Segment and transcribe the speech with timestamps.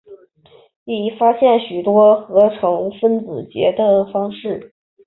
[0.85, 4.73] 已发现许多合成分子结的方式。